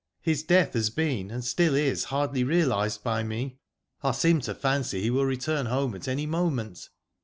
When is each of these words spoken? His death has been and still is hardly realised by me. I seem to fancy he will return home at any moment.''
His 0.23 0.41
death 0.41 0.73
has 0.73 0.89
been 0.89 1.29
and 1.29 1.45
still 1.45 1.75
is 1.75 2.05
hardly 2.05 2.43
realised 2.43 3.03
by 3.03 3.21
me. 3.21 3.59
I 4.01 4.13
seem 4.13 4.41
to 4.41 4.55
fancy 4.55 5.03
he 5.03 5.11
will 5.11 5.25
return 5.25 5.67
home 5.67 5.93
at 5.93 6.07
any 6.07 6.25
moment.'' 6.25 6.89